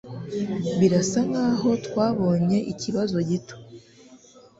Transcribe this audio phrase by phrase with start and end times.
[0.79, 3.55] Birasa nkaho twabonye ikibazo gito